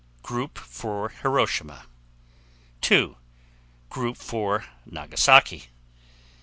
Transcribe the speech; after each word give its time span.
Group 0.23 0.57
for 0.57 1.09
Hiroshima. 1.09 1.85
2. 2.81 3.17
Group 3.91 4.17
for 4.17 4.65
Nagasaki. 4.83 5.67